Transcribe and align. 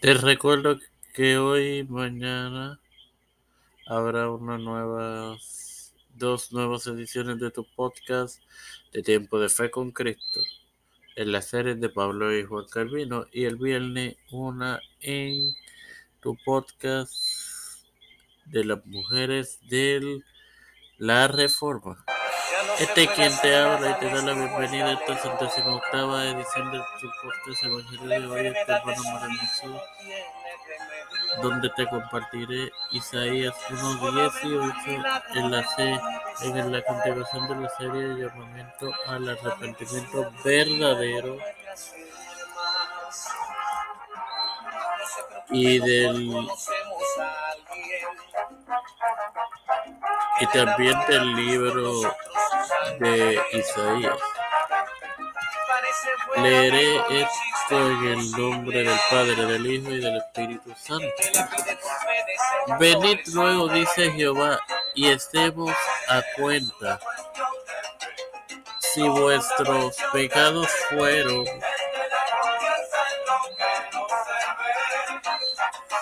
Te 0.00 0.14
recuerdo 0.14 0.78
que 1.12 1.38
hoy 1.38 1.84
mañana 1.88 2.80
habrá 3.84 4.30
una 4.30 4.56
nuevas, 4.56 5.92
dos 6.14 6.52
nuevas 6.52 6.86
ediciones 6.86 7.40
de 7.40 7.50
tu 7.50 7.66
podcast 7.74 8.40
de 8.92 9.02
Tiempo 9.02 9.40
de 9.40 9.48
Fe 9.48 9.72
con 9.72 9.90
Cristo 9.90 10.40
en 11.16 11.32
la 11.32 11.42
serie 11.42 11.74
de 11.74 11.88
Pablo 11.88 12.32
y 12.32 12.44
Juan 12.44 12.66
Calvino 12.70 13.26
y 13.32 13.46
el 13.46 13.56
viernes 13.56 14.14
una 14.30 14.80
en 15.00 15.56
tu 16.20 16.36
podcast 16.44 17.12
de 18.46 18.64
las 18.64 18.86
mujeres 18.86 19.58
de 19.68 20.22
la 20.98 21.26
Reforma. 21.26 22.04
Este 22.78 23.04
es 23.04 23.10
quien 23.10 23.36
te 23.40 23.56
habla 23.56 23.90
y 23.90 23.94
te 23.94 24.06
da 24.06 24.22
la 24.22 24.32
bienvenida 24.34 24.86
a 24.86 24.92
esta 24.92 25.16
centésima 25.16 25.74
octava 25.74 26.24
edición 26.24 26.70
de 26.70 26.78
tu 27.00 27.10
podcast 27.22 27.64
Evangelio 27.64 28.08
de 28.08 28.26
hoy, 28.26 28.46
este 28.46 28.72
hermano 28.72 29.02
maravilloso, 29.12 29.82
donde 31.42 31.70
te 31.70 31.86
compartiré 31.86 32.70
Isaías 32.92 33.54
1.18 33.68 35.22
en 35.34 35.50
la, 35.50 35.64
C, 35.64 36.00
en 36.44 36.72
la 36.72 36.82
continuación 36.82 37.48
de 37.48 37.56
la 37.56 37.68
serie 37.70 38.00
de 38.00 38.28
llamamiento 38.28 38.92
al 39.08 39.28
arrepentimiento 39.28 40.30
verdadero 40.44 41.36
y 45.50 45.78
del 45.80 46.48
y 50.40 50.46
también 50.46 50.96
del 51.08 51.34
libro 51.34 52.14
de 52.98 53.40
Isaías. 53.52 54.18
Leeré 56.36 56.96
esto 57.22 57.76
en 57.76 58.04
el 58.08 58.30
nombre 58.32 58.84
del 58.84 58.98
Padre, 59.10 59.46
del 59.46 59.66
Hijo 59.66 59.90
y 59.90 60.00
del 60.00 60.16
Espíritu 60.16 60.74
Santo. 60.76 61.06
Venid 62.78 63.20
luego, 63.32 63.68
dice 63.68 64.10
Jehová, 64.12 64.58
y 64.94 65.08
estemos 65.08 65.72
a 66.08 66.22
cuenta. 66.36 67.00
Si 68.80 69.02
vuestros 69.02 69.96
pecados 70.12 70.68
fueron 70.88 71.44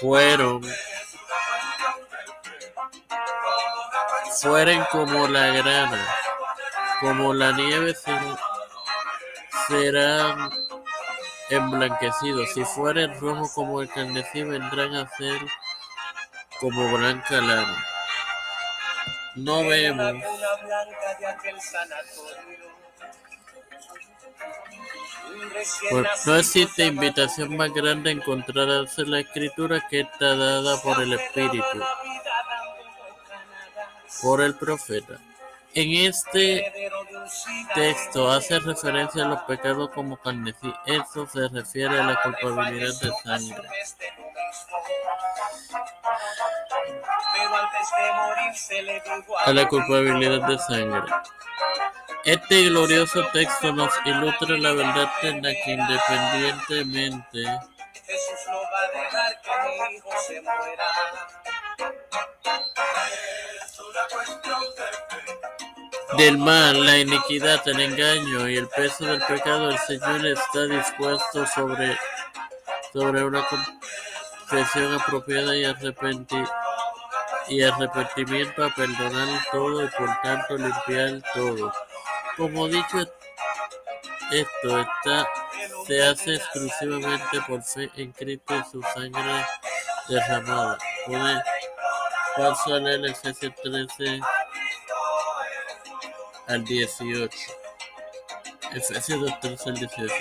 fueron 0.00 0.62
fueren 4.40 4.84
como 4.92 5.26
la 5.26 5.48
grana, 5.48 6.17
como 7.00 7.34
la 7.34 7.52
nieve 7.52 7.94
serán 9.68 10.50
emblanquecidos, 11.50 12.52
si 12.52 12.64
fueren 12.64 13.18
rojos 13.20 13.52
como 13.52 13.80
el 13.80 13.88
carmesí 13.88 14.42
vendrán 14.42 14.94
a 14.94 15.08
ser 15.16 15.40
como 16.60 16.96
blanca 16.96 17.40
lana. 17.40 17.84
No 19.36 19.66
vemos 19.66 20.14
pues 25.90 26.26
no 26.26 26.36
existe 26.36 26.84
invitación 26.84 27.56
más 27.56 27.72
grande 27.72 28.10
a 28.10 28.12
encontrarse 28.12 29.02
en 29.02 29.10
la 29.10 29.20
escritura 29.20 29.86
que 29.88 30.00
está 30.00 30.34
dada 30.36 30.80
por 30.82 31.00
el 31.02 31.12
Espíritu, 31.12 31.64
por 34.22 34.40
el 34.40 34.54
profeta. 34.54 35.18
En 35.74 36.06
este 36.06 36.72
texto 37.74 38.30
hace 38.30 38.58
referencia 38.58 39.24
a 39.24 39.28
los 39.28 39.42
pecados 39.42 39.90
como 39.90 40.16
carnecí. 40.16 40.72
Eso 40.86 41.26
se 41.26 41.48
refiere 41.48 41.98
a 42.00 42.04
la 42.04 42.22
culpabilidad 42.22 42.94
de 43.00 43.12
sangre. 43.22 43.68
A 49.44 49.52
la 49.52 49.68
culpabilidad 49.68 50.48
de 50.48 50.58
sangre. 50.58 51.12
Este 52.24 52.64
glorioso 52.64 53.26
texto 53.32 53.72
nos 53.72 53.92
ilustra 54.04 54.58
la 54.58 54.72
verdad 54.72 55.10
en 55.22 55.42
la 55.42 55.50
que 55.50 55.70
independientemente 55.72 57.44
Jesús 58.08 58.40
no 58.48 58.56
va 58.56 58.80
a 58.80 59.02
dejar 59.02 59.40
que 59.42 59.50
mi 59.68 59.96
hijo 59.96 60.10
se 60.26 60.40
muera. 60.40 60.86
Del 66.18 66.36
mal, 66.36 66.84
la 66.84 66.98
iniquidad, 66.98 67.66
el 67.68 67.78
engaño 67.78 68.48
y 68.48 68.56
el 68.56 68.66
peso 68.66 69.06
del 69.06 69.22
pecado, 69.22 69.70
el 69.70 69.78
Señor 69.78 70.26
está 70.26 70.66
dispuesto 70.66 71.46
sobre, 71.46 71.96
sobre 72.92 73.22
una 73.22 73.46
confesión 73.46 74.94
apropiada 74.94 75.56
y, 75.56 75.64
arrepentimiento 75.64 78.64
a 78.64 78.74
perdonar 78.74 79.44
todo 79.52 79.84
y 79.84 79.88
por 79.96 80.08
tanto 80.24 80.56
limpiar 80.56 81.22
todo. 81.34 81.72
Como 82.36 82.66
dicho, 82.66 82.98
esto 84.32 84.80
está, 84.80 85.24
se 85.86 86.04
hace 86.04 86.34
exclusivamente 86.34 87.40
por 87.46 87.62
fe 87.62 87.92
en 87.94 88.10
Cristo 88.10 88.56
y 88.56 88.64
su 88.72 88.82
sangre 88.92 89.46
derramada. 90.08 90.78
Puede 91.06 91.40
paso 92.36 92.74
a 92.74 92.80
leer 92.80 93.06
Efesios 93.06 93.54
13 93.62 94.20
al 96.48 96.64
18. 96.64 97.38
Efesios 98.74 99.40
13 99.40 99.68
al 99.68 99.74
18. 99.74 100.14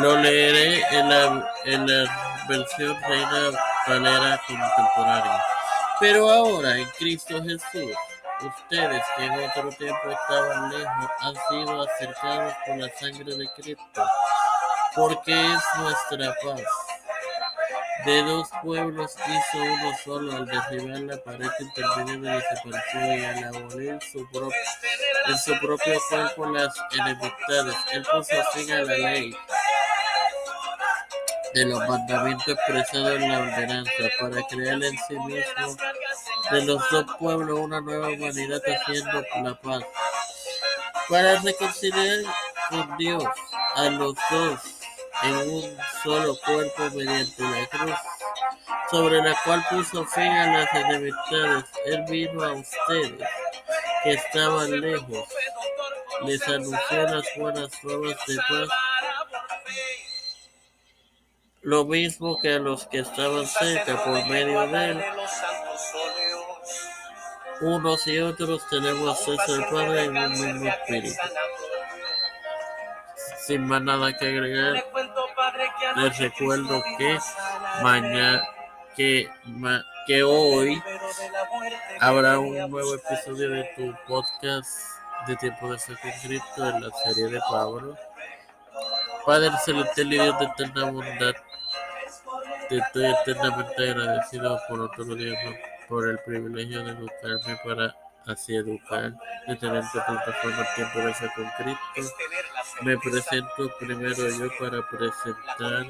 Lo 0.00 0.16
leeré 0.18 0.82
en 0.90 1.08
la, 1.08 1.54
en 1.64 1.86
la 1.86 2.44
versión 2.48 2.96
Reina 3.02 3.50
Valera 3.86 4.40
contemporánea. 4.46 5.42
Pero 6.00 6.30
ahora 6.30 6.78
en 6.78 6.88
Cristo 6.98 7.42
Jesús 7.42 7.94
Ustedes 8.42 9.02
que 9.16 9.24
en 9.26 9.32
otro 9.32 9.68
tiempo 9.72 10.08
estaban 10.08 10.70
lejos 10.70 11.10
han 11.20 11.34
sido 11.50 11.82
acercados 11.82 12.54
por 12.66 12.78
la 12.78 12.88
sangre 12.98 13.36
de 13.36 13.46
Cristo, 13.54 14.02
porque 14.96 15.32
es 15.32 15.62
nuestra 15.76 16.34
paz. 16.42 16.89
De 18.04 18.22
dos 18.22 18.48
pueblos 18.62 19.14
hizo 19.26 19.62
uno 19.62 19.92
solo 20.04 20.36
al 20.36 20.46
derribar 20.46 21.00
la 21.00 21.22
pared 21.22 21.50
de 21.58 22.16
la 22.18 22.40
separación 22.40 23.20
y 23.20 23.24
al 23.24 23.44
abolir 23.44 23.98
su 24.10 24.26
en 25.26 25.38
su 25.38 25.58
propio 25.60 26.00
cuerpo 26.08 26.46
las 26.46 26.74
enemistades. 26.92 27.76
Él 27.92 28.02
puso 28.10 28.34
fin 28.54 28.72
a 28.72 28.82
la 28.82 28.96
ley 28.96 29.36
de 31.54 31.64
los 31.66 31.88
mandamientos 31.88 32.48
expresados 32.48 33.20
en 33.20 33.28
la 33.28 33.38
ordenanza 33.40 33.92
para 34.20 34.42
crear 34.48 34.82
en 34.82 34.98
sí 35.08 35.18
mismo 35.26 35.76
de 36.50 36.64
los 36.64 36.90
dos 36.90 37.04
pueblos 37.18 37.58
una 37.58 37.80
nueva 37.80 38.08
humanidad 38.08 38.60
haciendo 38.66 39.24
la 39.42 39.54
paz, 39.60 39.84
para 41.08 41.38
reconciliar 41.40 42.18
con 42.68 42.96
Dios 42.96 43.24
a 43.76 43.84
los 43.90 44.14
dos 44.30 44.79
en 45.22 45.36
un 45.36 45.78
solo 46.02 46.36
cuerpo 46.44 46.90
mediante 46.94 47.42
la 47.42 47.66
cruz, 47.66 47.96
sobre 48.90 49.22
la 49.22 49.36
cual 49.44 49.64
puso 49.70 50.04
fin 50.06 50.30
a 50.32 50.58
las 50.58 50.74
enemistades. 50.74 51.64
Él 51.86 52.04
vino 52.08 52.42
a 52.42 52.52
ustedes 52.52 53.28
que 54.02 54.12
estaban 54.12 54.80
lejos, 54.80 55.28
les 56.24 56.48
anunció 56.48 57.02
las 57.02 57.26
buenas 57.36 57.70
nuevas 57.84 58.16
de 58.26 58.36
paz, 58.36 58.68
lo 61.62 61.84
mismo 61.84 62.40
que 62.40 62.54
a 62.54 62.58
los 62.58 62.86
que 62.86 63.00
estaban 63.00 63.46
cerca 63.46 64.02
por 64.02 64.24
medio 64.26 64.66
de 64.68 64.84
él 64.90 65.04
unos 67.60 68.06
y 68.06 68.18
otros 68.18 68.66
tenemos 68.70 69.10
acceso 69.10 69.54
al 69.54 69.68
Padre 69.68 70.04
en 70.04 70.16
un 70.16 70.30
mismo 70.30 70.68
espíritu. 70.68 71.16
Sin 73.46 73.66
más 73.66 73.82
nada 73.82 74.16
que 74.16 74.26
agregar, 74.26 74.84
les 75.96 76.18
recuerdo 76.18 76.82
que 76.98 77.18
mañana, 77.82 78.42
que, 78.96 79.28
que 80.06 80.22
hoy 80.22 80.82
habrá 82.00 82.38
un 82.38 82.56
nuevo 82.70 82.94
episodio 82.94 83.50
de 83.50 83.64
tu 83.76 83.94
podcast 84.06 84.68
de 85.26 85.36
Tiempo 85.36 85.72
de 85.72 85.78
Cristo 86.22 86.68
en 86.68 86.82
la 86.82 86.90
serie 87.04 87.26
de 87.28 87.40
Pablo. 87.50 87.96
Padre 89.26 89.50
celestial 89.64 90.12
y 90.12 90.18
Dios 90.18 90.38
de 90.38 90.44
eterna 90.46 90.90
bondad, 90.90 91.34
te 92.68 92.78
estoy 92.78 93.06
eternamente 93.06 93.90
agradecido 93.90 94.58
por 94.68 94.80
otro 94.80 95.04
día 95.14 95.34
por 95.88 96.08
el 96.08 96.18
privilegio 96.20 96.84
de 96.84 96.92
educarme 96.92 97.56
para 97.64 97.94
así 98.26 98.54
educar, 98.54 99.14
de 99.46 99.56
tener 99.56 99.84
tu 99.92 99.98
plataforma 100.06 100.66
Tiempo 100.74 100.98
de 101.00 101.14
Fe 101.14 101.30
con 101.34 101.50
Cristo. 101.58 102.14
Me 102.82 102.96
presento 102.98 103.70
primero 103.78 104.28
yo 104.28 104.48
para 104.58 104.86
presentar 104.88 105.86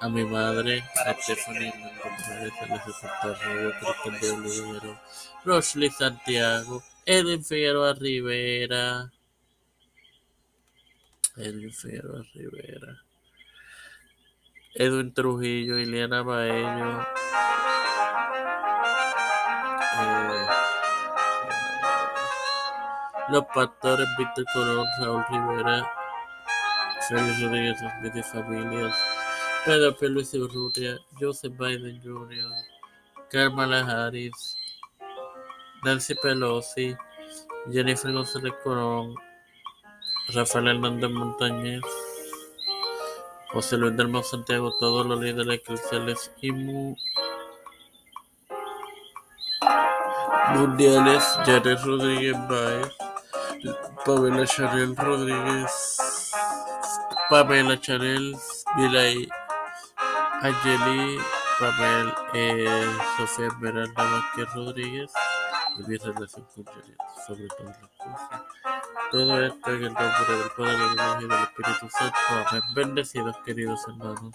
a 0.00 0.08
mi 0.08 0.24
madre, 0.24 0.84
a 1.06 1.14
Stephanie 1.14 1.72
González, 2.02 2.52
a 2.60 2.82
Cristian 2.82 4.20
de 4.20 4.30
Olivero, 4.30 5.00
Rosley 5.44 5.90
Santiago, 5.90 6.82
Edwin 7.04 7.44
Figueroa 7.44 7.94
Rivera, 7.94 9.10
Edwin 11.36 11.72
Figueroa 11.72 12.22
Rivera, 12.34 13.02
Edwin 14.74 15.14
Trujillo, 15.14 15.78
Ileana 15.78 16.22
Baello, 16.22 17.06
Los 23.28 23.44
Pastores, 23.52 24.06
Víctor 24.16 24.44
Colón, 24.52 24.86
Raúl 25.00 25.24
Rivera, 25.28 25.92
Félix 27.08 27.42
Rodríguez 27.42 27.78
Smith 27.78 28.24
familias, 28.24 28.96
Pedro 29.64 29.96
P. 29.96 30.08
Luis 30.08 30.32
Urrutia, 30.34 30.96
Joseph 31.20 31.52
Biden 31.58 32.00
Jr., 32.02 32.52
Kamala 33.30 33.80
Harris, 33.80 34.56
Nancy 35.84 36.14
Pelosi, 36.14 36.96
Jennifer 37.72 38.12
González 38.12 38.52
Colón, 38.62 39.16
Rafael 40.32 40.68
Hernández 40.68 41.10
Montañez, 41.10 41.82
José 43.52 43.76
Luis 43.76 43.96
del 43.96 44.24
Santiago, 44.24 44.72
todos 44.78 45.04
los 45.06 45.20
líderes 45.20 45.60
eclesiales 45.60 46.30
y 46.42 46.52
mundiales, 50.54 51.22
Jared 51.44 51.78
Rodríguez 51.84 52.36
Baez, 52.48 52.88
Pamela 54.04 54.46
Chanel 54.46 54.96
Rodríguez, 54.96 56.00
Pamela 57.28 57.80
Chanel, 57.80 58.36
Milay 58.76 59.28
Angeli, 60.42 61.18
Pamela 61.58 62.14
eh, 62.34 62.96
Sofía 63.16 63.46
Esmeralda 63.48 63.92
Vázquez 64.04 64.54
Rodríguez 64.54 65.12
y 65.78 65.88
mi 65.88 65.96
relación 65.96 66.46
con 66.54 66.64
Janet, 66.64 66.98
sobre 67.26 67.48
todas 67.48 67.80
las 67.80 67.90
cosas. 67.96 68.42
Todo 69.10 69.42
esto 69.44 69.70
en 69.70 69.84
el 69.84 69.92
nombre 69.92 70.36
del 70.36 70.50
Padre, 70.56 70.72
del 70.72 70.94
Hijo 70.94 71.20
y 71.20 71.28
del 71.28 71.42
Espíritu 71.42 71.88
Santo. 71.90 72.18
Amén. 72.48 72.62
Bendecidos, 72.74 73.36
queridos 73.44 73.80
hermanos. 73.88 74.34